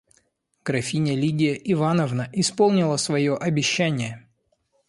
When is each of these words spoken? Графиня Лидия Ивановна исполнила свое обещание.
Графиня 0.65 1.13
Лидия 1.13 1.53
Ивановна 1.53 2.27
исполнила 2.33 2.97
свое 2.97 3.37
обещание. 3.37 4.27